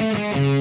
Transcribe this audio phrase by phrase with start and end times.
[0.00, 0.57] Música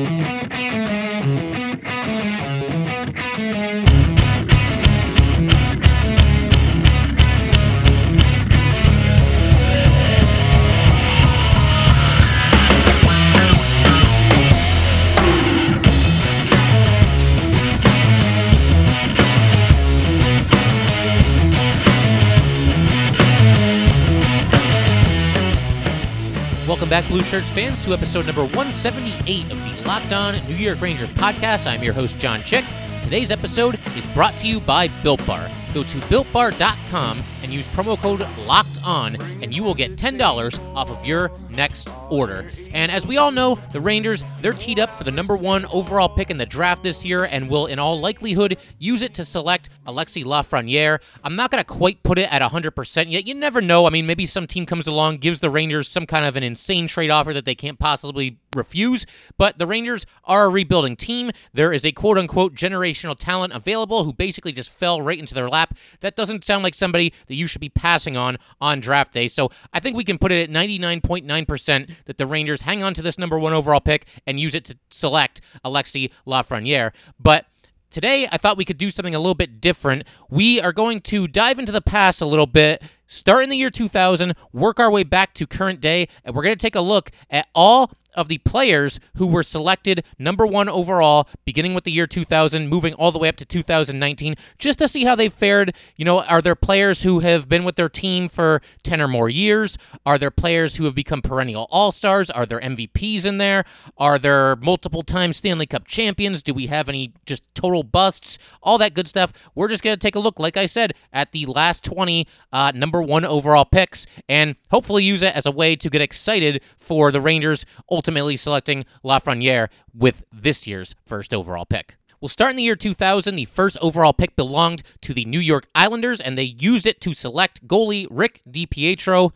[26.88, 30.80] Welcome back, Blue Shirts fans, to episode number 178 of the Locked On New York
[30.80, 31.68] Rangers podcast.
[31.68, 32.64] I'm your host, John Chick.
[33.04, 35.52] Today's episode is brought to you by Built Bar.
[35.74, 40.90] Go to builtbar.com and use promo code LOCKED ON, and you will get $10 off
[40.90, 42.50] of your next order.
[42.72, 46.08] And as we all know, the Rangers, they're teed up for the number one overall
[46.08, 49.70] pick in the draft this year and will, in all likelihood, use it to select
[49.86, 51.00] Alexi Lafreniere.
[51.24, 53.28] I'm not going to quite put it at 100% yet.
[53.28, 53.88] You never know.
[53.88, 56.88] I mean, maybe some team comes along, gives the Rangers some kind of an insane
[56.88, 59.06] trade offer that they can't possibly refuse.
[59.38, 61.32] But the Rangers are a rebuilding team.
[61.54, 65.50] There is a quote unquote generational talent available who basically just fell right into their
[65.50, 65.76] lap.
[66.02, 69.28] That doesn't sound like somebody that you should be passing on on draft day.
[69.28, 73.02] So I think we can put it at 99.9% that the Rangers hang on to
[73.02, 76.92] this number one overall pick and use it to select Alexi Lafreniere.
[77.20, 77.46] But
[77.90, 80.06] Today, I thought we could do something a little bit different.
[80.30, 83.70] We are going to dive into the past a little bit, start in the year
[83.70, 87.12] 2000, work our way back to current day, and we're going to take a look
[87.30, 92.08] at all of the players who were selected number one overall, beginning with the year
[92.08, 95.74] 2000, moving all the way up to 2019, just to see how they fared.
[95.96, 99.30] You know, are there players who have been with their team for 10 or more
[99.30, 99.78] years?
[100.06, 102.30] Are there players who have become perennial all stars?
[102.30, 103.64] Are there MVPs in there?
[103.98, 106.42] Are there multiple time Stanley Cup champions?
[106.44, 108.40] Do we have any just total busts?
[108.64, 109.32] All that good stuff.
[109.56, 112.72] We're just going to take a look, like I said, at the last 20 uh,
[112.74, 117.12] number one overall picks and hopefully use it as a way to get excited for
[117.12, 121.98] the Rangers ultimately selecting Lafreniere with this year's first overall pick.
[122.22, 123.36] We'll start in the year 2000.
[123.36, 127.14] The first overall pick belonged to the New York Islanders, and they used it to
[127.14, 129.34] select goalie Rick DiPietro.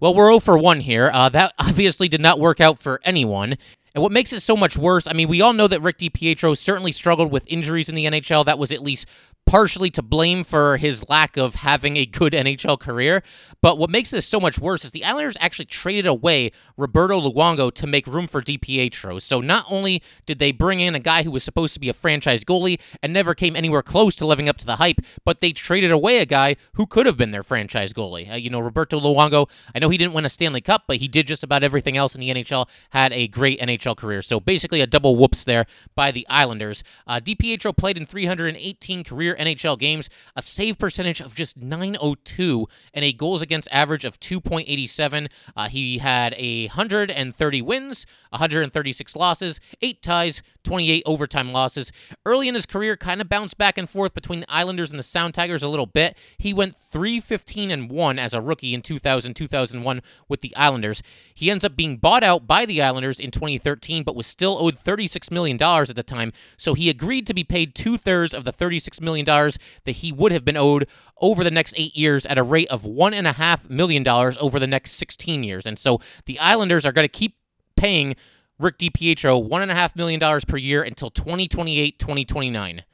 [0.00, 1.10] Well, we're 0 for 1 here.
[1.12, 3.56] Uh, that obviously did not work out for anyone.
[3.94, 6.56] And what makes it so much worse, I mean, we all know that Rick DiPietro
[6.56, 8.46] certainly struggled with injuries in the NHL.
[8.46, 9.06] That was at least
[9.46, 13.22] partially to blame for his lack of having a good NHL career.
[13.60, 17.72] But what makes this so much worse is the Islanders actually traded away Roberto Luongo
[17.74, 19.20] to make room for DiPietro.
[19.20, 21.92] So not only did they bring in a guy who was supposed to be a
[21.92, 25.52] franchise goalie and never came anywhere close to living up to the hype, but they
[25.52, 28.32] traded away a guy who could have been their franchise goalie.
[28.32, 31.08] Uh, you know, Roberto Luongo, I know he didn't win a Stanley Cup, but he
[31.08, 34.22] did just about everything else in the NHL, had a great NHL career.
[34.22, 36.82] So basically a double whoops there by the Islanders.
[37.06, 43.04] Uh, DiPietro played in 318 career NHL games, a save percentage of just 902, and
[43.04, 45.30] a goals against average of 2.87.
[45.56, 51.92] Uh, he had 130 wins, 136 losses, 8 ties, 28 overtime losses.
[52.24, 55.04] Early in his career, kind of bounced back and forth between the Islanders and the
[55.04, 56.16] Sound Tigers a little bit.
[56.38, 61.02] He went 315 and 1 as a rookie in 2000 2001 with the Islanders.
[61.34, 64.76] He ends up being bought out by the Islanders in 2013, but was still owed
[64.76, 66.32] $36 million at the time.
[66.56, 70.32] So he agreed to be paid two thirds of the $36 million that he would
[70.32, 70.88] have been owed
[71.20, 75.44] over the next eight years at a rate of $1.5 million over the next 16
[75.44, 75.66] years.
[75.66, 77.36] And so the Islanders are going to keep
[77.76, 78.16] paying
[78.58, 82.84] Rick DiPietro $1.5 million per year until 2028, 2029.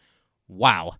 [0.49, 0.94] Wow.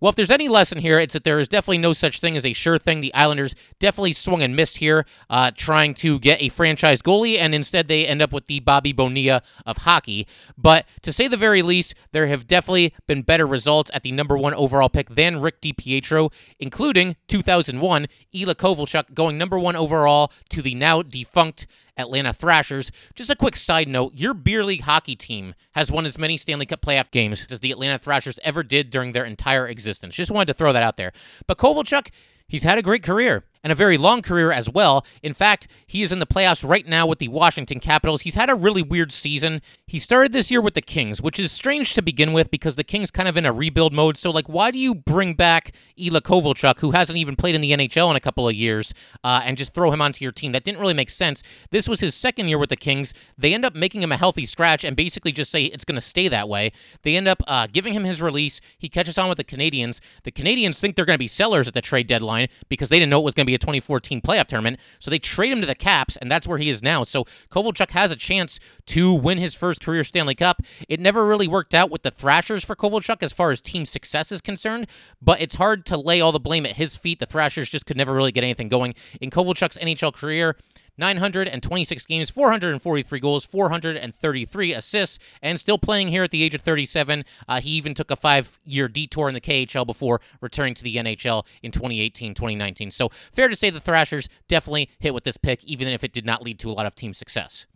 [0.00, 2.46] Well, if there's any lesson here, it's that there is definitely no such thing as
[2.46, 3.02] a sure thing.
[3.02, 7.54] The Islanders definitely swung and missed here, uh, trying to get a franchise goalie, and
[7.54, 10.26] instead they end up with the Bobby Bonilla of hockey.
[10.56, 14.38] But to say the very least, there have definitely been better results at the number
[14.38, 20.62] one overall pick than Rick DiPietro, including 2001, Ilya Kovalchuk going number one overall to
[20.62, 22.90] the now defunct Atlanta Thrashers.
[23.14, 26.66] Just a quick side note your beer league hockey team has won as many Stanley
[26.66, 30.14] Cup playoff games as the Atlanta Thrashers ever did during their entire existence.
[30.14, 31.12] Just wanted to throw that out there.
[31.46, 32.08] But Kovalchuk,
[32.48, 35.04] he's had a great career and a very long career as well.
[35.22, 38.22] In fact, he is in the playoffs right now with the Washington Capitals.
[38.22, 39.62] He's had a really weird season.
[39.86, 42.84] He started this year with the Kings, which is strange to begin with because the
[42.84, 44.16] Kings kind of in a rebuild mode.
[44.16, 47.72] So, like, why do you bring back Ilya Kovalchuk, who hasn't even played in the
[47.72, 48.94] NHL in a couple of years,
[49.24, 50.52] uh, and just throw him onto your team?
[50.52, 51.42] That didn't really make sense.
[51.70, 53.12] This was his second year with the Kings.
[53.36, 56.00] They end up making him a healthy scratch and basically just say it's going to
[56.00, 56.72] stay that way.
[57.02, 58.60] They end up uh, giving him his release.
[58.78, 60.00] He catches on with the Canadiens.
[60.24, 63.10] The Canadiens think they're going to be sellers at the trade deadline because they didn't
[63.10, 64.78] know it was going to be a 2014 playoff tournament.
[64.98, 67.04] So they trade him to the Caps, and that's where he is now.
[67.04, 70.62] So Kovalchuk has a chance to win his first career Stanley Cup.
[70.88, 74.32] It never really worked out with the Thrashers for Kovalchuk as far as team success
[74.32, 74.86] is concerned,
[75.20, 77.20] but it's hard to lay all the blame at his feet.
[77.20, 78.94] The Thrashers just could never really get anything going.
[79.20, 80.56] In Kovalchuk's NHL career,
[81.00, 87.24] 926 games, 443 goals, 433 assists, and still playing here at the age of 37.
[87.48, 90.96] Uh, he even took a five year detour in the KHL before returning to the
[90.96, 92.90] NHL in 2018 2019.
[92.90, 96.26] So, fair to say the Thrashers definitely hit with this pick, even if it did
[96.26, 97.66] not lead to a lot of team success.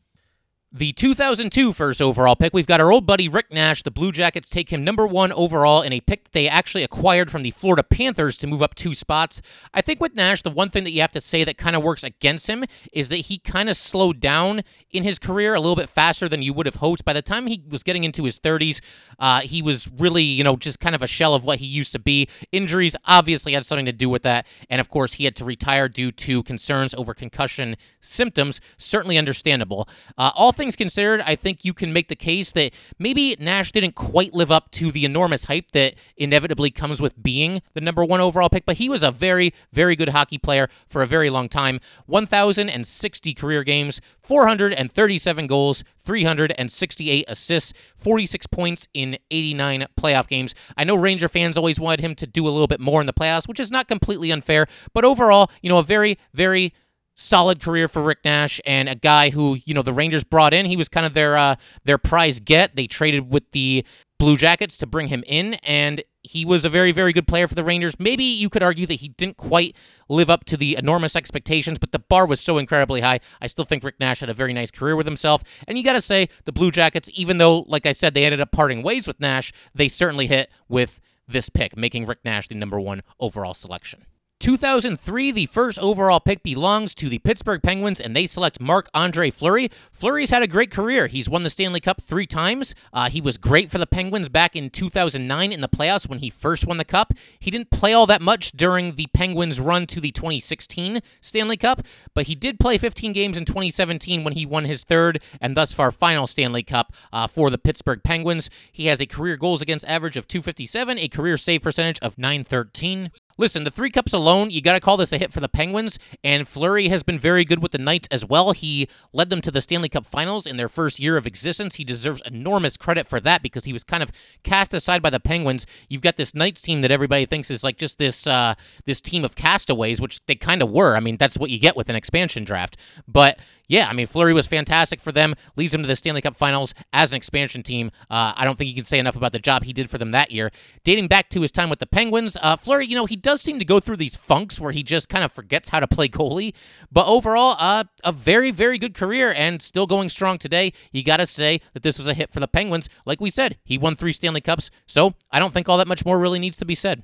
[0.77, 3.85] The 2002 first overall pick, we've got our old buddy Rick Nash.
[3.85, 7.31] The Blue Jackets take him number one overall in a pick that they actually acquired
[7.31, 9.41] from the Florida Panthers to move up two spots.
[9.73, 11.85] I think with Nash, the one thing that you have to say that kind of
[11.85, 15.77] works against him is that he kind of slowed down in his career a little
[15.77, 17.05] bit faster than you would have hoped.
[17.05, 18.81] By the time he was getting into his 30s,
[19.21, 21.93] uh, he was really, you know, just kind of a shell of what he used
[21.93, 22.29] to be.
[22.51, 24.45] Injuries obviously had something to do with that.
[24.69, 28.61] And of course, he had to retire due to concerns over concussion symptoms.
[28.77, 29.89] Certainly understandable.
[30.19, 33.71] Uh, all things things considered, I think you can make the case that maybe Nash
[33.71, 38.03] didn't quite live up to the enormous hype that inevitably comes with being the number
[38.03, 41.29] one overall pick, but he was a very, very good hockey player for a very
[41.29, 41.81] long time.
[42.07, 50.55] 1,060 career games, 437 goals, 368 assists, 46 points in 89 playoff games.
[50.79, 53.13] I know Ranger fans always wanted him to do a little bit more in the
[53.13, 56.73] playoffs, which is not completely unfair, but overall, you know, a very, very
[57.15, 60.67] solid career for Rick Nash and a guy who you know the Rangers brought in.
[60.67, 62.77] He was kind of their uh, their prize get.
[62.77, 63.85] They traded with the
[64.19, 67.55] Blue Jackets to bring him in, and he was a very very good player for
[67.55, 67.99] the Rangers.
[67.99, 69.77] Maybe you could argue that he didn't quite
[70.09, 73.21] live up to the enormous expectations, but the bar was so incredibly high.
[73.41, 75.43] I still think Rick Nash had a very nice career with himself.
[75.67, 78.41] And you got to say the Blue Jackets, even though like I said they ended
[78.41, 82.55] up parting ways with Nash, they certainly hit with this pick, making Rick Nash the
[82.55, 84.05] number one overall selection.
[84.41, 89.31] 2003, the first overall pick belongs to the Pittsburgh Penguins, and they select Marc Andre
[89.31, 89.71] Fleury.
[89.91, 91.07] Fleury's had a great career.
[91.07, 92.75] He's won the Stanley Cup three times.
[92.93, 96.29] Uh, he was great for the Penguins back in 2009 in the playoffs when he
[96.29, 97.15] first won the Cup.
[97.39, 101.83] He didn't play all that much during the Penguins' run to the 2016 Stanley Cup,
[102.15, 105.73] but he did play 15 games in 2017 when he won his third and thus
[105.73, 108.51] far final Stanley Cup uh, for the Pittsburgh Penguins.
[108.73, 113.11] He has a career goals against average of 257, a career save percentage of 913.
[113.37, 115.99] Listen, the three cups alone, you got to call this a hit for the Penguins,
[116.23, 118.53] and Fleury has been very good with the Knights as well.
[118.53, 121.75] He led them to the Stanley Cup finals in their first year of existence.
[121.75, 124.13] He deserves enormous credit for that because he was kind of
[124.45, 125.67] cast aside by the Penguins.
[125.89, 128.55] You've got this Knights team that everybody thinks is like just this uh,
[128.85, 130.97] this team of castaways, which they kind of were.
[130.97, 132.77] I mean, that's what you get with an expansion draft.
[133.09, 136.37] But yeah, I mean, Fleury was fantastic for them, leads them to the Stanley Cup
[136.37, 137.91] finals as an expansion team.
[138.11, 140.11] Uh, I don't think you can say enough about the job he did for them
[140.11, 140.51] that year.
[140.85, 143.59] Dating back to his time with the Penguins, uh, Fleury, you know, he does seem
[143.59, 146.55] to go through these funks where he just kind of forgets how to play goalie.
[146.93, 150.73] But overall, uh, a very, very good career and still going strong today.
[150.93, 152.89] You got to say that this was a hit for the Penguins.
[153.05, 156.05] Like we said, he won three Stanley Cups, so I don't think all that much
[156.05, 157.03] more really needs to be said.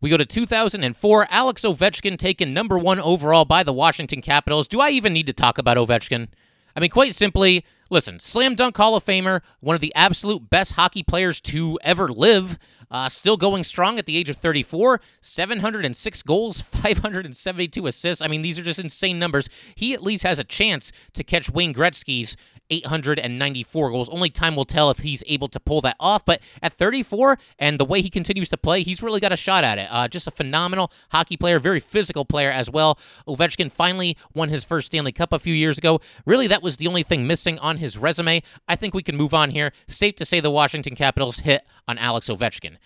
[0.00, 1.26] We go to 2004.
[1.30, 4.68] Alex Ovechkin taken number one overall by the Washington Capitals.
[4.68, 6.28] Do I even need to talk about Ovechkin?
[6.76, 10.72] I mean, quite simply, listen, slam dunk Hall of Famer, one of the absolute best
[10.72, 12.58] hockey players to ever live.
[12.90, 18.22] Uh, still going strong at the age of 34, 706 goals, 572 assists.
[18.22, 19.48] I mean, these are just insane numbers.
[19.74, 22.36] He at least has a chance to catch Wayne Gretzky's
[22.70, 24.08] 894 goals.
[24.08, 26.24] Only time will tell if he's able to pull that off.
[26.24, 29.64] But at 34 and the way he continues to play, he's really got a shot
[29.64, 29.88] at it.
[29.90, 32.98] Uh, just a phenomenal hockey player, very physical player as well.
[33.26, 36.00] Ovechkin finally won his first Stanley Cup a few years ago.
[36.24, 38.42] Really, that was the only thing missing on his resume.
[38.68, 39.72] I think we can move on here.
[39.88, 42.76] Safe to say the Washington Capitals hit on Alex Ovechkin.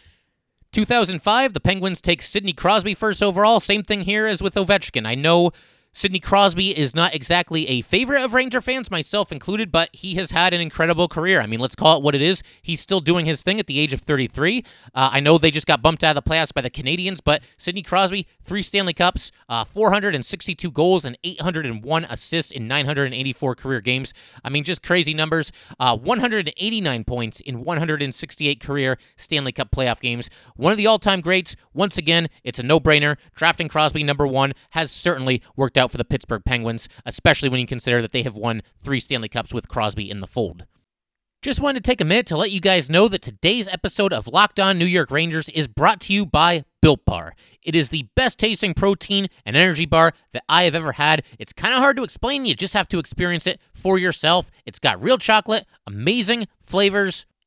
[0.72, 3.58] 2005, the Penguins take Sidney Crosby first overall.
[3.58, 5.04] Same thing here as with Ovechkin.
[5.04, 5.50] I know
[5.92, 10.30] Sidney Crosby is not exactly a favorite of Ranger fans, myself included, but he has
[10.30, 11.40] had an incredible career.
[11.40, 12.44] I mean, let's call it what it is.
[12.62, 14.64] He's still doing his thing at the age of 33.
[14.94, 17.42] Uh, I know they just got bumped out of the playoffs by the Canadiens, but
[17.56, 24.14] Sidney Crosby, three Stanley Cups, uh, 462 goals, and 801 assists in 984 career games.
[24.44, 25.50] I mean, just crazy numbers.
[25.80, 30.30] Uh, 189 points in 168 career Stanley Cup playoff games.
[30.54, 31.56] One of the all time greats.
[31.74, 33.16] Once again, it's a no brainer.
[33.34, 37.66] Drafting Crosby number one has certainly worked out for the Pittsburgh Penguins, especially when you
[37.66, 40.64] consider that they have won three Stanley Cups with Crosby in the fold.
[41.42, 44.26] Just wanted to take a minute to let you guys know that today's episode of
[44.26, 47.34] Locked On New York Rangers is brought to you by Built Bar.
[47.62, 51.24] It is the best tasting protein and energy bar that I have ever had.
[51.38, 54.50] It's kind of hard to explain, you just have to experience it for yourself.
[54.66, 57.24] It's got real chocolate, amazing flavors,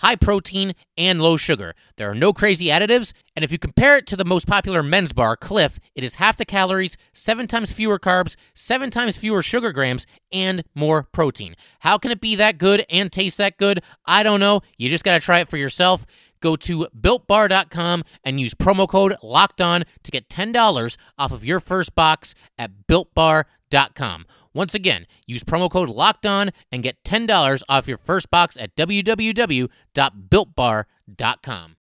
[0.00, 1.74] high protein, and low sugar.
[1.96, 5.12] There are no crazy additives, and if you compare it to the most popular men's
[5.12, 9.72] bar, Clif, it is half the calories, seven times fewer carbs, seven times fewer sugar
[9.72, 11.54] grams, and more protein.
[11.80, 13.82] How can it be that good and taste that good?
[14.04, 14.62] I don't know.
[14.76, 16.06] You just got to try it for yourself.
[16.40, 21.60] Go to builtbar.com and use promo code locked on to get $10 off of your
[21.60, 23.44] first box at builtbar.com.
[24.52, 28.74] Once again, use promo code locked on and get $10 off your first box at
[28.76, 31.76] www.builtbar.com.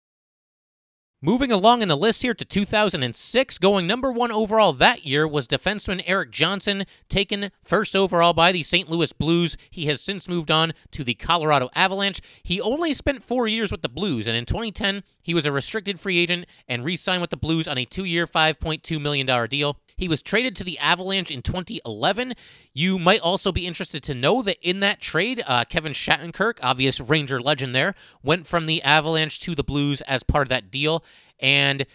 [1.20, 5.48] Moving along in the list here to 2006, going number one overall that year was
[5.48, 8.88] defenseman Erik Johnson, taken first overall by the St.
[8.88, 9.58] Louis Blues.
[9.72, 12.22] He has since moved on to the Colorado Avalanche.
[12.44, 16.00] He only spent four years with the Blues, and in 2010, he was a restricted
[16.00, 19.80] free agent and re signed with the Blues on a two year, $5.2 million deal.
[19.98, 22.36] He was traded to the Avalanche in 2011.
[22.72, 27.00] You might also be interested to know that in that trade, uh, Kevin Shattenkirk, obvious
[27.00, 31.04] Ranger legend there, went from the Avalanche to the Blues as part of that deal.
[31.40, 31.88] And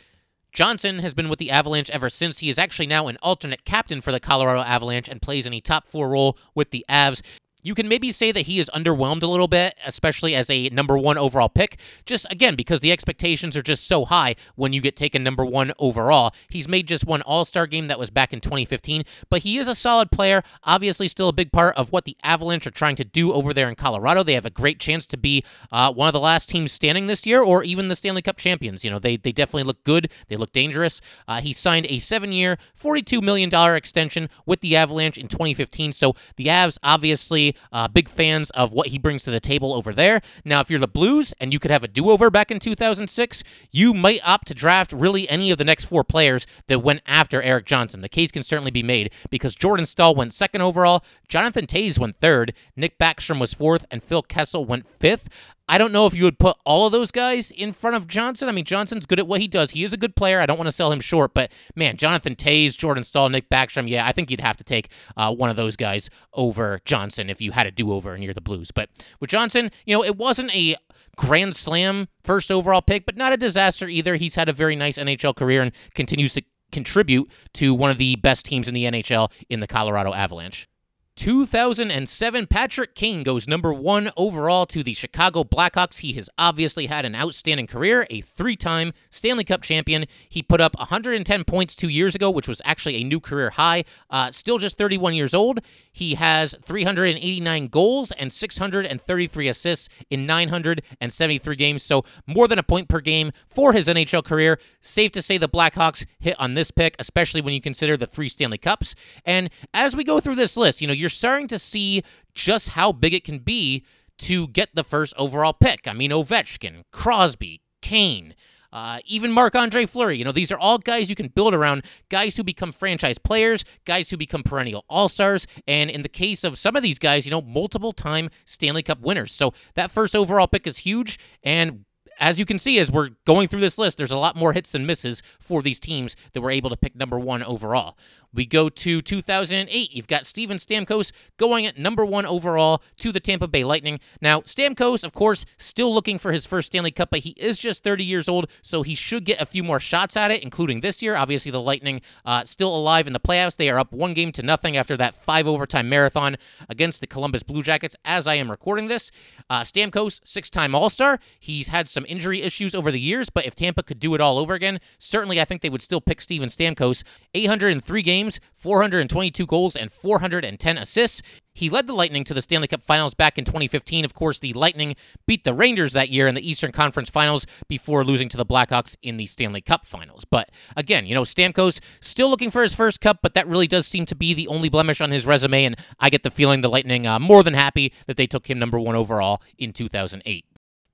[0.53, 2.39] Johnson has been with the Avalanche ever since.
[2.39, 5.61] He is actually now an alternate captain for the Colorado Avalanche and plays in a
[5.61, 7.23] top four role with the Avs.
[7.65, 10.99] You can maybe say that he is underwhelmed a little bit, especially as a number
[10.99, 14.97] one overall pick, just again because the expectations are just so high when you get
[14.97, 16.35] taken number one overall.
[16.51, 19.69] He's made just one All Star game that was back in 2015, but he is
[19.69, 23.05] a solid player, obviously, still a big part of what the Avalanche are trying to
[23.05, 24.25] do over there in Colorado.
[24.25, 27.27] They have a great chance to be uh, one of the last teams standing this
[27.27, 28.85] year, or even the Stanley Cup champions.
[28.85, 31.01] You know, they, they definitely look good, they look dangerous.
[31.29, 36.17] Uh, he signed a seven year, $42 million extension with the Avalanche in 2015, so
[36.37, 40.21] the Avs obviously uh, big fans of what he brings to the table over there.
[40.45, 43.43] Now, if you're the Blues and you could have a do over back in 2006,
[43.71, 47.43] you might opt to draft really any of the next four players that went after
[47.43, 48.01] Erik Johnson.
[48.01, 52.17] The case can certainly be made because Jordan Staal went second overall, Jonathan Toews went
[52.17, 55.29] third, Nick Backstrom was fourth, and Phil Kessel went fifth.
[55.69, 58.49] I don't know if you would put all of those guys in front of Johnson.
[58.49, 59.71] I mean, Johnson's good at what he does.
[59.71, 60.41] He is a good player.
[60.41, 63.89] I don't want to sell him short, but man, Jonathan Toews, Jordan Staal, Nick Backstrom,
[63.89, 67.41] yeah, I think you'd have to take uh, one of those guys over Johnson if
[67.41, 68.71] you had a do over and you're the Blues.
[68.71, 68.91] But
[69.21, 70.77] with Johnson, you know, it wasn't a
[71.17, 74.17] grand slam first overall pick, but not a disaster either.
[74.17, 76.43] He's had a very nice NHL career and continues to
[76.73, 80.69] contribute to one of the best teams in the NHL in the Colorado Avalanche.
[81.17, 85.99] 2007, Patrick Kane goes number one overall to the Chicago Blackhawks.
[86.01, 90.07] He has obviously had an outstanding career, a three time Stanley Cup champion.
[90.29, 93.85] He put up 110 points two years ago, which was actually a new career high.
[94.09, 95.61] Uh, still just 31 years old.
[95.93, 102.89] He has 389 goals and 633 assists in 973 games, so more than a point
[102.89, 104.59] per game for his NHL career.
[104.81, 108.31] Safe to say the Blackhawks hit on this pick, especially when you consider the three
[108.31, 108.95] Stanley Cups.
[109.27, 112.03] And as we go through this list, you know, you're starting to see
[112.35, 113.85] just how big it can be
[114.19, 115.87] to get the first overall pick.
[115.87, 118.35] I mean, Ovechkin, Crosby, Kane.
[118.73, 120.17] Uh, even Marc Andre Fleury.
[120.17, 123.67] You know, these are all guys you can build around, guys who become franchise players,
[123.85, 127.27] guys who become perennial all stars, and in the case of some of these guys,
[127.27, 129.31] you know, multiple time Stanley Cup winners.
[129.31, 131.85] So that first overall pick is huge, and
[132.19, 134.71] as you can see, as we're going through this list, there's a lot more hits
[134.71, 137.97] than misses for these teams that were able to pick number one overall.
[138.35, 139.93] We go to 2008.
[139.93, 144.01] You've got Steven Stamkos going at number one overall to the Tampa Bay Lightning.
[144.23, 147.85] Now, Stamkos, of course, still looking for his first Stanley Cup, but he is just
[147.85, 151.03] 30 years old, so he should get a few more shots at it, including this
[151.03, 151.15] year.
[151.15, 153.57] Obviously, the Lightning uh, still alive in the playoffs.
[153.57, 156.37] They are up one game to nothing after that five overtime marathon
[156.71, 159.11] against the Columbus Blue Jackets as I am recording this.
[159.51, 161.19] Uh, Stamkos, six time All Star.
[161.39, 164.39] He's had some injury issues over the years, but if Tampa could do it all
[164.39, 167.03] over again, certainly I think they would still pick Steven Stamkos.
[167.35, 171.23] 803 games games, 422 goals, and 410 assists.
[171.55, 174.05] He led the Lightning to the Stanley Cup Finals back in 2015.
[174.05, 178.05] Of course, the Lightning beat the Rangers that year in the Eastern Conference Finals before
[178.05, 180.25] losing to the Blackhawks in the Stanley Cup Finals.
[180.25, 183.87] But again, you know, Stamkos still looking for his first cup, but that really does
[183.87, 185.65] seem to be the only blemish on his resume.
[185.65, 188.59] And I get the feeling the Lightning uh, more than happy that they took him
[188.59, 190.52] number one overall in 2008.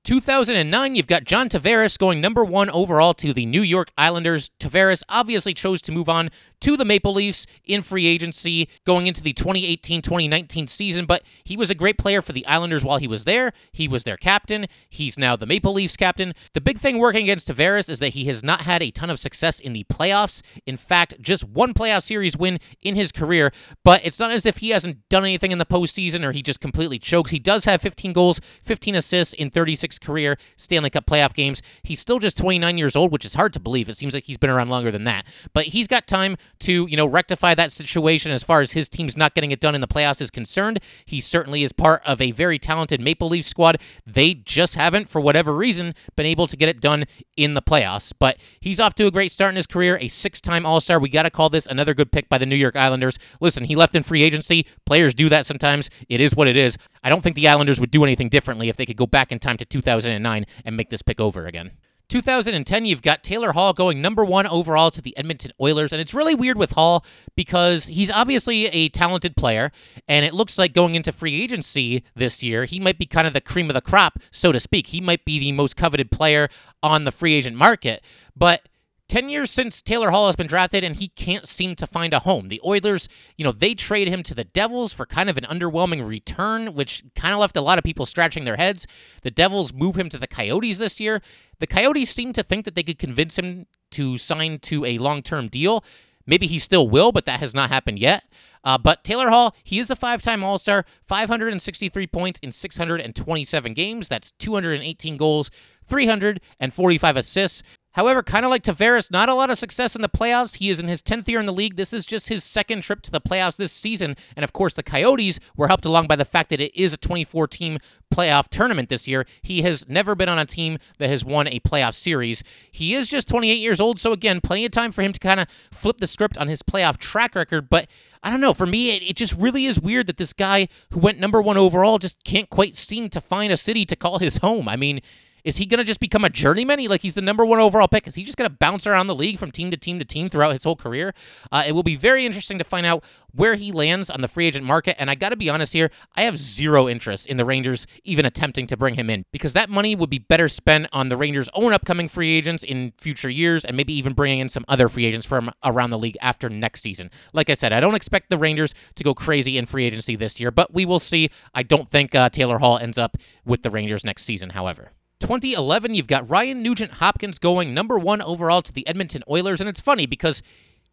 [0.09, 4.51] 2009, you've got John Tavares going number one overall to the New York Islanders.
[4.59, 9.23] Tavares obviously chose to move on to the Maple Leafs in free agency going into
[9.23, 13.09] the 2018 2019 season, but he was a great player for the Islanders while he
[13.09, 13.53] was there.
[13.73, 14.67] He was their captain.
[14.89, 16.35] He's now the Maple Leafs captain.
[16.55, 19.21] The big thing working against Tavares is that he has not had a ton of
[19.21, 20.43] success in the playoffs.
[20.67, 23.53] In fact, just one playoff series win in his career,
[23.85, 26.61] but it's not as if he hasn't done anything in the postseason or he just
[26.61, 27.31] completely chokes.
[27.31, 31.63] He does have 15 goals, 15 assists in 36 career Stanley Cup playoff games.
[31.83, 33.89] He's still just 29 years old, which is hard to believe.
[33.89, 36.97] It seems like he's been around longer than that, but he's got time to, you
[36.97, 39.89] know, rectify that situation as far as his team's not getting it done in the
[39.89, 40.81] playoffs is concerned.
[41.05, 43.81] He certainly is part of a very talented Maple Leaf squad.
[44.07, 47.05] They just haven't, for whatever reason, been able to get it done
[47.37, 48.13] in the playoffs.
[48.19, 50.99] But he's off to a great start in his career, a six time All Star.
[50.99, 53.19] We got to call this another good pick by the New York Islanders.
[53.41, 54.67] Listen, he left in free agency.
[54.87, 55.91] Players do that sometimes.
[56.09, 56.77] It is what it is.
[57.03, 59.39] I don't think the Islanders would do anything differently if they could go back in
[59.39, 61.73] time to 2009 and make this pick over again.
[62.09, 65.93] 2010, you've got Taylor Hall going number one overall to the Edmonton Oilers.
[65.93, 67.05] And it's really weird with Hall
[67.37, 69.71] because he's obviously a talented player.
[70.09, 73.35] And it looks like going into free agency this year, he might be kind of
[73.35, 74.89] the cream of the crop, so to speak.
[74.89, 76.49] He might be the most coveted player
[76.83, 78.03] on the free agent market.
[78.35, 78.68] But
[79.09, 82.19] 10 years since Taylor Hall has been drafted and he can't seem to find a
[82.21, 82.49] home.
[82.49, 86.07] The Oilers, you know, they trade him to the Devils for kind of an underwhelming
[86.07, 88.87] return, which kind of left a lot of people scratching their heads.
[89.23, 91.23] The Devils move him to the Coyotes this year.
[91.59, 95.23] The Coyotes seem to think that they could convince him to sign to a long
[95.23, 95.83] term deal.
[96.27, 98.25] Maybe he still will, but that has not happened yet.
[98.63, 103.73] Uh, but Taylor Hall, he is a five time All Star, 563 points in 627
[103.73, 104.09] games.
[104.09, 105.51] That's 218 goals,
[105.87, 107.63] 345 assists.
[107.99, 110.59] However, kind of like Tavares, not a lot of success in the playoffs.
[110.59, 111.75] He is in his 10th year in the league.
[111.75, 114.15] This is just his second trip to the playoffs this season.
[114.37, 116.97] And of course, the Coyotes were helped along by the fact that it is a
[116.97, 117.79] 24 team
[118.15, 119.27] playoff tournament this year.
[119.43, 122.45] He has never been on a team that has won a playoff series.
[122.71, 125.41] He is just 28 years old, so again, plenty of time for him to kind
[125.41, 127.69] of flip the script on his playoff track record.
[127.69, 127.89] But
[128.23, 128.55] I don't know.
[128.55, 131.57] For me, it, it just really is weird that this guy who went number one
[131.57, 134.69] overall just can't quite seem to find a city to call his home.
[134.69, 135.01] I mean,
[135.49, 136.79] is he going to just become a journeyman?
[136.79, 138.07] He, like he's the number one overall pick.
[138.07, 140.29] Is he just going to bounce around the league from team to team to team
[140.29, 141.15] throughout his whole career?
[141.51, 143.03] Uh, it will be very interesting to find out
[143.33, 145.01] where he lands on the free agent market.
[145.01, 148.27] And I got to be honest here, I have zero interest in the Rangers even
[148.27, 151.49] attempting to bring him in because that money would be better spent on the Rangers'
[151.55, 155.07] own upcoming free agents in future years and maybe even bringing in some other free
[155.07, 157.11] agents from around the league after next season.
[157.33, 160.39] Like I said, I don't expect the Rangers to go crazy in free agency this
[160.39, 161.31] year, but we will see.
[161.55, 164.93] I don't think uh, Taylor Hall ends up with the Rangers next season, however.
[165.21, 169.61] 2011, you've got Ryan Nugent Hopkins going number one overall to the Edmonton Oilers.
[169.61, 170.43] And it's funny because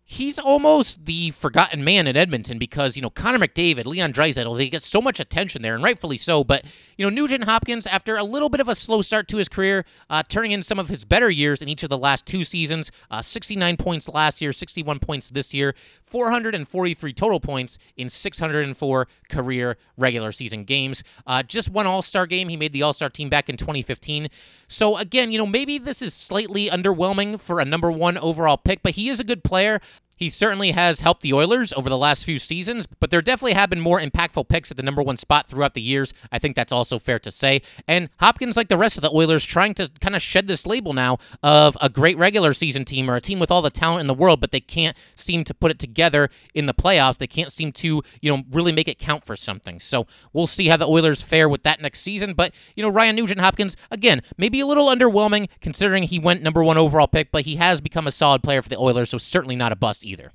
[0.07, 4.69] he's almost the forgotten man in Edmonton because, you know, Connor McDavid, Leon Draisaitl, they
[4.69, 6.43] get so much attention there, and rightfully so.
[6.43, 6.63] But,
[6.95, 9.83] you know, Nugent Hopkins, after a little bit of a slow start to his career,
[10.09, 12.91] uh, turning in some of his better years in each of the last two seasons,
[13.09, 19.77] uh, 69 points last year, 61 points this year, 443 total points in 604 career
[19.97, 21.03] regular season games.
[21.25, 22.49] Uh, just one All Star game.
[22.49, 24.29] He made the All Star team back in 2015.
[24.67, 28.83] So, again, you know, maybe this is slightly underwhelming for a number one overall pick,
[28.83, 29.81] but he is a good player.
[30.15, 33.69] He certainly has helped the Oilers over the last few seasons, but there definitely have
[33.69, 36.13] been more impactful picks at the number one spot throughout the years.
[36.31, 37.61] I think that's also fair to say.
[37.87, 40.93] And Hopkins, like the rest of the Oilers, trying to kind of shed this label
[40.93, 44.07] now of a great regular season team or a team with all the talent in
[44.07, 47.17] the world, but they can't seem to put it together in the playoffs.
[47.17, 49.79] They can't seem to, you know, really make it count for something.
[49.79, 52.33] So we'll see how the Oilers fare with that next season.
[52.33, 56.63] But, you know, Ryan Nugent Hopkins, again, maybe a little underwhelming considering he went number
[56.63, 59.55] one overall pick, but he has become a solid player for the Oilers, so certainly
[59.55, 60.31] not a bust either.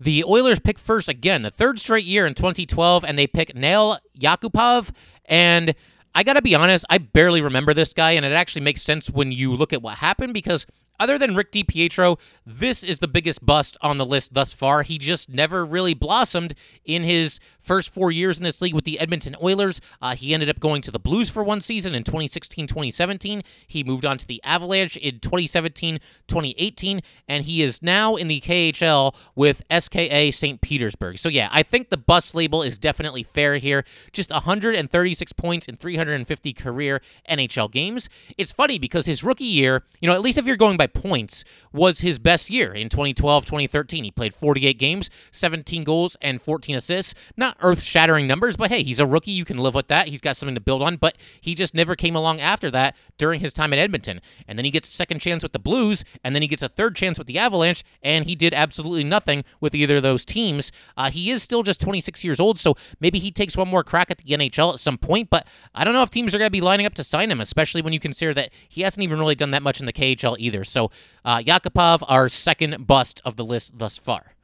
[0.00, 3.98] The Oilers pick first again, the third straight year in 2012, and they pick Nail
[4.18, 4.90] Yakupov.
[5.24, 5.74] And
[6.14, 9.10] I got to be honest, I barely remember this guy, and it actually makes sense
[9.10, 10.66] when you look at what happened because
[11.00, 14.82] other than Rick DiPietro, this is the biggest bust on the list thus far.
[14.82, 16.54] He just never really blossomed
[16.84, 19.78] in his first four years in this league with the Edmonton Oilers.
[20.00, 23.42] Uh, he ended up going to the Blues for one season in 2016 2017.
[23.66, 28.40] He moved on to the Avalanche in 2017 2018, and he is now in the
[28.40, 30.62] KHL with SKA St.
[30.62, 31.18] Petersburg.
[31.18, 33.84] So, yeah, I think the bus label is definitely fair here.
[34.12, 38.08] Just 136 points in 350 career NHL games.
[38.38, 41.44] It's funny because his rookie year, you know, at least if you're going by points,
[41.72, 44.04] was his best year in 2012 2013.
[44.04, 47.14] He played 48 games, 17 goals, and 14 assists.
[47.36, 49.30] Not earth shattering numbers, but hey, he's a rookie.
[49.30, 50.08] You can live with that.
[50.08, 53.40] He's got something to build on, but he just never came along after that during
[53.40, 54.20] his time in Edmonton.
[54.46, 56.68] And then he gets a second chance with the Blues, and then he gets a
[56.68, 60.72] third chance with the Avalanche, and he did absolutely nothing with either of those teams.
[60.96, 64.10] Uh, he is still just 26 years old, so maybe he takes one more crack
[64.10, 66.52] at the NHL at some point, but I don't know if teams are going to
[66.52, 69.34] be lining up to sign him, especially when you consider that he hasn't even really
[69.34, 70.64] done that much in the KHL either.
[70.64, 70.90] So,
[71.24, 74.37] uh, Yakupov, our second bust of the list thus far.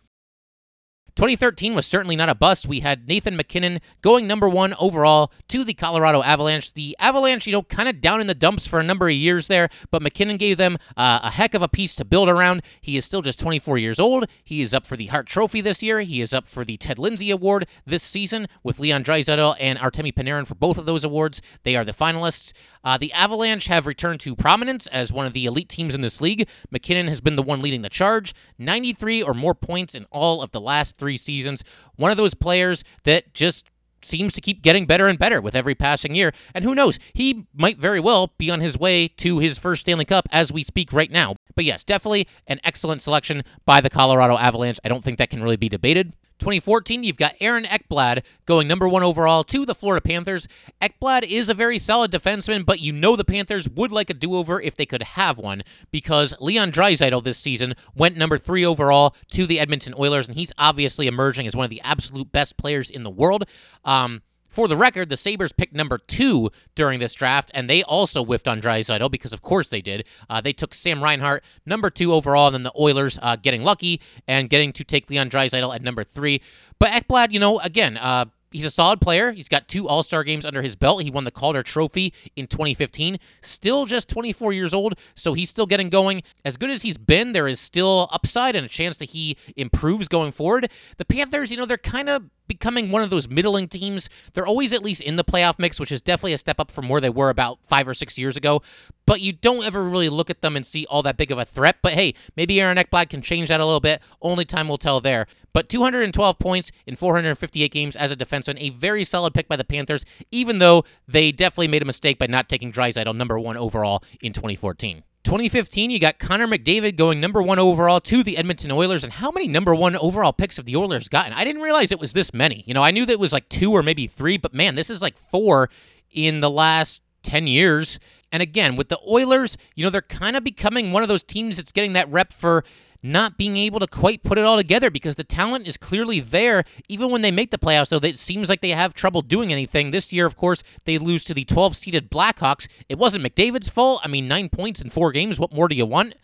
[1.17, 2.67] 2013 was certainly not a bust.
[2.67, 6.73] We had Nathan MacKinnon going number one overall to the Colorado Avalanche.
[6.73, 9.47] The Avalanche, you know, kind of down in the dumps for a number of years
[9.47, 12.63] there, but MacKinnon gave them uh, a heck of a piece to build around.
[12.81, 14.27] He is still just 24 years old.
[14.43, 16.01] He is up for the Hart Trophy this year.
[16.01, 20.13] He is up for the Ted Lindsay Award this season with Leon Draisaitl and Artemi
[20.13, 21.41] Panarin for both of those awards.
[21.63, 22.53] They are the finalists.
[22.83, 26.21] Uh, the Avalanche have returned to prominence as one of the elite teams in this
[26.21, 26.49] league.
[26.73, 30.51] MacKinnon has been the one leading the charge, 93 or more points in all of
[30.51, 31.63] the last three seasons.
[31.97, 33.67] One of those players that just
[34.03, 36.33] seems to keep getting better and better with every passing year.
[36.55, 40.05] And who knows, he might very well be on his way to his first Stanley
[40.05, 41.37] Cup as we speak right now.
[41.55, 44.79] But yes, definitely an excellent selection by the Colorado Avalanche.
[44.85, 46.13] I don't think that can really be debated.
[46.39, 50.47] 2014, you've got Aaron Ekblad going number one overall to the Florida Panthers.
[50.81, 54.61] Ekblad is a very solid defenseman, but you know the Panthers would like a do-over
[54.61, 59.47] if they could have one because Leon Draisaitl this season went number three overall to
[59.47, 63.03] the Edmonton Oilers, and he's obviously emerging as one of the absolute best players in
[63.03, 63.45] the world.
[63.85, 64.23] Um,
[64.55, 68.47] for the record, the Sabres picked number two during this draft, and they also whiffed
[68.47, 70.07] on Draisaitl because, of course, they did.
[70.31, 74.01] Uh, they took Sam Reinhart, number two overall, and then the Oilers uh, getting lucky
[74.29, 76.41] and getting to take Leon Draisaitl at number three.
[76.79, 79.33] But Ekblad, you know, again, uh, He's a solid player.
[79.33, 81.03] He's got two All Star games under his belt.
[81.03, 83.19] He won the Calder Trophy in 2015.
[83.43, 86.23] Still just 24 years old, so he's still getting going.
[86.45, 90.07] As good as he's been, there is still upside and a chance that he improves
[90.07, 90.71] going forward.
[90.99, 94.09] The Panthers, you know, they're kind of becoming one of those middling teams.
[94.33, 96.89] They're always at least in the playoff mix, which is definitely a step up from
[96.89, 98.63] where they were about five or six years ago.
[99.07, 101.45] But you don't ever really look at them and see all that big of a
[101.45, 101.77] threat.
[101.83, 104.01] But hey, maybe Aaron Ekblad can change that a little bit.
[104.23, 105.27] Only time will tell there.
[105.53, 109.65] But 212 points in 458 games as a defenseman, a very solid pick by the
[109.65, 114.03] Panthers, even though they definitely made a mistake by not taking Draisaitl number one overall
[114.21, 115.05] in 2014.
[115.25, 119.05] 2015, you got Connor McDavid going number one overall to the Edmonton Oilers.
[119.05, 121.33] And how many number one overall picks have the Oilers gotten?
[121.33, 122.63] I didn't realize it was this many.
[122.67, 124.91] You know, I knew that it was like two or maybe three, but man, this
[124.91, 125.71] is like four
[126.11, 127.99] in the last 10 years.
[128.31, 131.57] And again, with the Oilers, you know, they're kind of becoming one of those teams
[131.57, 132.63] that's getting that rep for
[133.05, 136.65] not being able to quite put it all together because the talent is clearly there.
[136.89, 139.91] Even when they make the playoffs, though, it seems like they have trouble doing anything.
[139.91, 142.67] This year, of course, they lose to the 12 seeded Blackhawks.
[142.89, 144.01] It wasn't McDavid's fault.
[144.03, 145.39] I mean, nine points in four games.
[145.39, 146.15] What more do you want?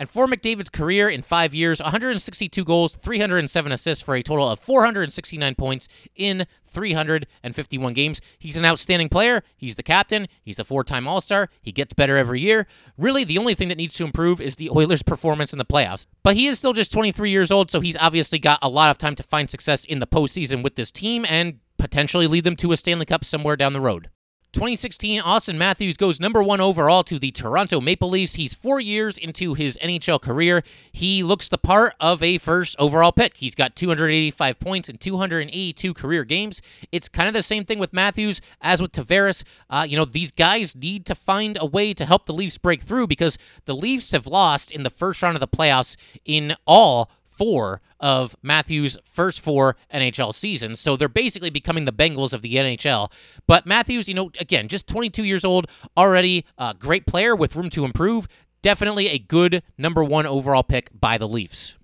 [0.00, 4.58] And for McDavid's career in five years, 162 goals, 307 assists for a total of
[4.58, 8.22] 469 points in 351 games.
[8.38, 9.42] He's an outstanding player.
[9.58, 10.26] He's the captain.
[10.42, 11.50] He's a four time All Star.
[11.60, 12.66] He gets better every year.
[12.96, 16.06] Really, the only thing that needs to improve is the Oilers' performance in the playoffs.
[16.22, 18.96] But he is still just 23 years old, so he's obviously got a lot of
[18.96, 22.72] time to find success in the postseason with this team and potentially lead them to
[22.72, 24.08] a Stanley Cup somewhere down the road.
[24.52, 28.34] 2016, Auston Matthews goes number one overall to the Toronto Maple Leafs.
[28.34, 30.64] He's four years into his NHL career.
[30.90, 33.36] He looks the part of a first overall pick.
[33.36, 36.60] He's got 285 points in 282 career games.
[36.90, 39.44] It's kind of the same thing with Matthews as with Tavares.
[39.68, 42.82] Uh, you know, these guys need to find a way to help the Leafs break
[42.82, 47.08] through because the Leafs have lost in the first round of the playoffs in all
[47.40, 50.78] four of Matthews' first four NHL seasons.
[50.78, 53.10] So they're basically becoming the Bengals of the NHL.
[53.46, 57.70] But Matthews, you know, again, just 22 years old, already a great player with room
[57.70, 58.28] to improve.
[58.60, 61.78] Definitely a good number one overall pick by the Leafs.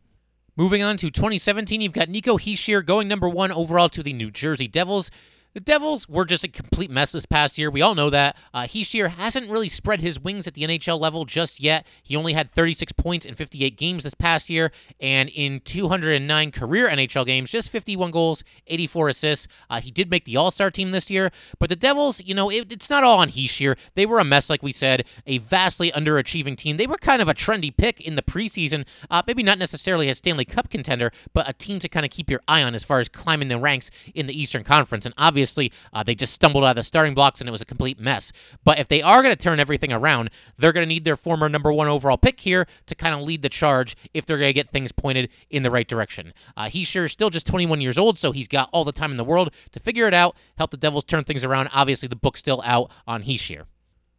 [0.59, 4.31] Moving on to 2017, you've got Nico Hischier going number one overall to the New
[4.31, 5.11] Jersey Devils.
[5.57, 7.71] The Devils were just a complete mess this past year.
[7.71, 8.37] We all know that.
[8.53, 11.87] Uh, Hischier hasn't really spread his wings at the NHL level just yet.
[12.03, 16.91] He only had 36 points in 58 games this past year, and in 209 career
[16.91, 19.49] NHL games, just 51 goals, 84 assists.
[19.71, 22.51] Uh, he did make the All Star team this year, but the Devils, you know,
[22.51, 23.79] it, it's not all on Hischier.
[23.95, 26.77] They were a mess, like we said, a vastly underachieving team.
[26.77, 30.15] They were kind of a trendy pick in the preseason, uh, maybe not necessarily a
[30.15, 33.01] Stanley Cup contender, but a team to kind of keep your eye on as far
[33.01, 35.07] as climbing the ranks in the Eastern Conference.
[35.07, 37.61] And obviously, obviously uh, they just stumbled out of the starting blocks and it was
[37.61, 38.33] a complete mess.
[38.65, 41.49] But if they are going to turn everything around, they're going to need their former
[41.49, 44.53] number one overall pick here to kind of lead the charge if they're going to
[44.53, 46.33] get things pointed in the right direction.
[46.57, 49.17] Uh, he's sure still just 21 years old, so he's got all the time in
[49.17, 51.69] the world to figure it out, help the Devils turn things around.
[51.73, 53.67] Obviously, the book's still out on Hischier.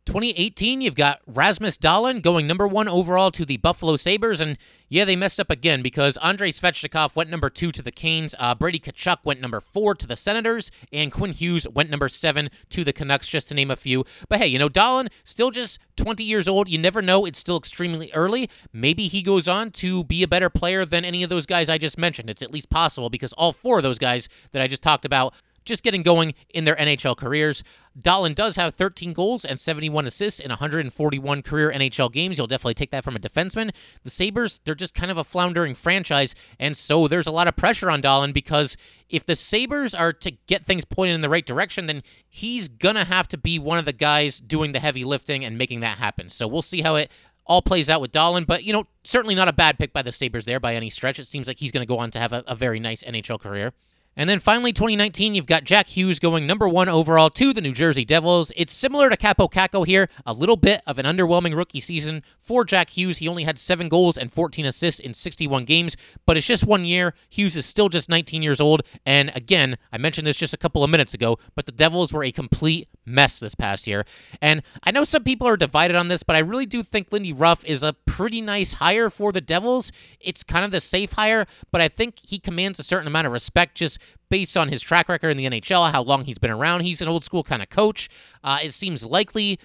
[0.08, 4.40] 2018, you've got Rasmus Dahlin going number one overall to the Buffalo Sabres.
[4.40, 8.34] And yeah, they messed up again because Andrei Svechnikov went number two to the Canes.
[8.40, 10.72] Uh, Brady Tkachuk went number four to the Senators.
[10.94, 14.06] And Quinn Hughes went number seven to the Canucks, just to name a few.
[14.30, 16.70] But hey, you know, Dahlin, still just 20 years old.
[16.70, 17.26] You never know.
[17.26, 18.50] It's still extremely early.
[18.72, 21.78] Maybe he goes on to be a better player than any of those guys I
[21.78, 22.30] just mentioned.
[22.30, 25.34] It's at least possible because all four of those guys that I just talked about
[25.68, 27.64] just getting going in their NHL careers.
[28.00, 32.38] Dahlin does have 13 goals and 71 assists in 141 career NHL games.
[32.38, 33.72] You'll definitely take that from a defenseman.
[34.04, 37.56] The Sabres, they're just kind of a floundering franchise, and so there's a lot of
[37.56, 38.78] pressure on Dahlin because
[39.10, 42.96] if the Sabres are to get things pointed in the right direction, then he's going
[42.96, 45.98] to have to be one of the guys doing the heavy lifting and making that
[45.98, 46.30] happen.
[46.30, 47.12] So we'll see how it
[47.48, 50.12] all plays out with Dahlin, but you know, certainly not a bad pick by the
[50.12, 51.18] Sabres there by any stretch.
[51.18, 53.40] It seems like he's going to go on to have a, a very nice NHL
[53.40, 53.74] career.
[54.20, 57.72] And then finally, 2019, you've got Jack Hughes going number one overall to the New
[57.72, 58.52] Jersey Devils.
[58.56, 62.66] It's similar to Kaapo Kakko here, a little bit of an underwhelming rookie season for
[62.66, 63.20] Jack Hughes.
[63.20, 66.84] He only had seven goals and 14 assists in 61 games, but it's just one
[66.84, 67.14] year.
[67.30, 68.82] Hughes is still just 19 years old.
[69.06, 72.24] And again, I mentioned this just a couple of minutes ago, but the Devils were
[72.24, 74.06] a complete mess this past year.
[74.42, 77.34] And I know some people are divided on this, but I really do think Lindy
[77.34, 79.92] Ruff is a pretty nice hire for the Devils.
[80.20, 83.34] It's kind of the safe hire, but I think he commands a certain amount of
[83.34, 86.82] respect just based on his track record in the NHL, how long he's been around.
[86.82, 88.10] He's an old school kind of coach.
[88.44, 89.60] Uh, it seems likely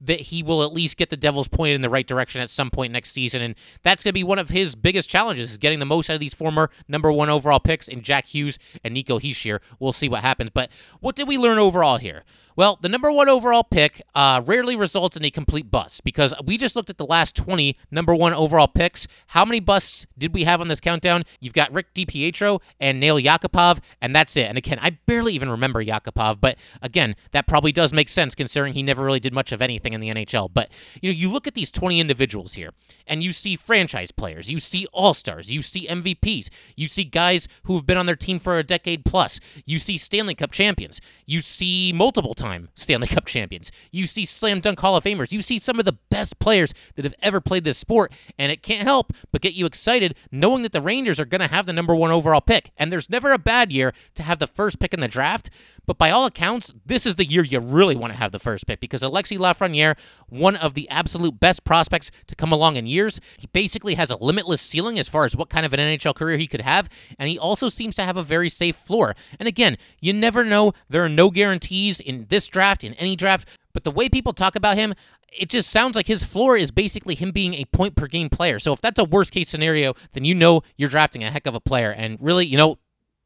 [0.00, 2.70] that he will at least get the Devils pointed in the right direction at some
[2.70, 3.42] point next season.
[3.42, 6.14] And that's going to be one of his biggest challenges is getting the most out
[6.14, 9.60] of these former number one overall picks in Jack Hughes and Nico Hischier.
[9.78, 10.50] We'll see what happens.
[10.52, 12.24] But what did we learn overall here?
[12.56, 16.56] Well, the number one overall pick uh, rarely results in a complete bust because we
[16.56, 19.06] just looked at the last 20 number one overall picks.
[19.28, 21.24] How many busts did we have on this countdown?
[21.38, 24.46] You've got Rick DiPietro and Nail Yakupov, and that's it.
[24.46, 28.72] And again, I barely even remember Yakupov, but again, that probably does make sense considering
[28.72, 30.50] he never really did much of anything in the NHL.
[30.52, 30.70] But
[31.00, 32.70] you know, you look at these 20 individuals here,
[33.06, 37.48] and you see franchise players, you see all stars, you see MVPs, you see guys
[37.64, 41.00] who have been on their team for a decade plus, you see Stanley Cup champions,
[41.24, 43.72] you see multiple time Stanley Cup champions.
[43.90, 45.32] You see slam dunk Hall of Famers.
[45.32, 48.62] You see some of the best players that have ever played this sport, and it
[48.62, 51.72] can't help but get you excited knowing that the Rangers are going to have the
[51.72, 52.70] number one overall pick.
[52.76, 55.50] And there's never a bad year to have the first pick in the draft,
[55.86, 58.66] but by all accounts, this is the year you really want to have the first
[58.66, 59.96] pick because Alexi Lafreniere,
[60.28, 64.16] one of the absolute best prospects to come along in years, he basically has a
[64.16, 67.28] limitless ceiling as far as what kind of an NHL career he could have, and
[67.28, 69.14] he also seems to have a very safe floor.
[69.38, 70.72] And again, you never know.
[70.88, 74.56] There are no guarantees in this draft, in any draft, but the way people talk
[74.56, 74.94] about him,
[75.30, 78.58] it just sounds like his floor is basically him being a point per game player.
[78.58, 81.54] So if that's a worst case scenario, then you know you're drafting a heck of
[81.54, 81.90] a player.
[81.90, 82.78] And really, you know,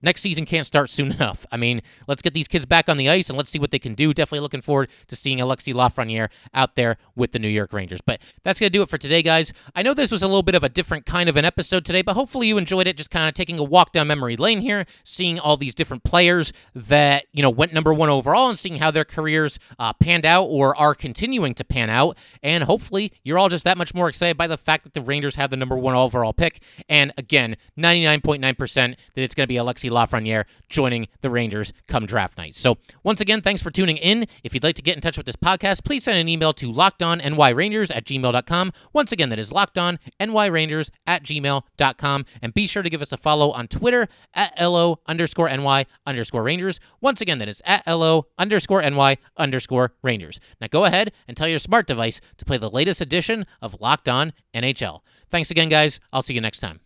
[0.03, 1.47] next season can't start soon enough.
[1.51, 3.79] I mean, let's get these kids back on the ice and let's see what they
[3.79, 4.13] can do.
[4.13, 8.01] Definitely looking forward to seeing Alexi Lafreniere out there with the New York Rangers.
[8.01, 9.53] But that's going to do it for today, guys.
[9.75, 12.03] I know this was a little bit of a different kind of an episode today,
[12.03, 12.97] but hopefully you enjoyed it.
[12.97, 16.53] Just kind of taking a walk down memory lane here, seeing all these different players
[16.75, 20.45] that, you know, went number one overall and seeing how their careers uh, panned out
[20.45, 22.17] or are continuing to pan out.
[22.43, 25.37] And hopefully you're all just that much more excited by the fact that the Rangers
[25.37, 26.63] have the number one overall pick.
[26.89, 32.39] And again, 99.9% that it's going to be Alexi Lafreniere joining the Rangers come draft
[32.39, 32.55] night.
[32.55, 34.27] So, once again, thanks for tuning in.
[34.45, 36.73] If you'd like to get in touch with this podcast, please send an email to
[36.73, 38.73] lockedonnyrangers at gmail.com.
[38.93, 42.25] Once again, that is lockedonnyrangers at gmail.com.
[42.43, 46.43] And be sure to give us a follow on Twitter at LO underscore NY underscore
[46.43, 46.81] Rangers.
[47.01, 50.41] Once again, that is at LO underscore NY underscore Rangers.
[50.61, 54.09] Now go ahead and tell your smart device to play the latest edition of Locked
[54.09, 55.01] On NHL.
[55.31, 56.01] Thanks again, guys.
[56.13, 56.81] I'll see you next time.